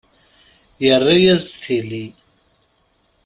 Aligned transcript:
Yarra-as-d 0.85 1.49
tili. 1.63 2.05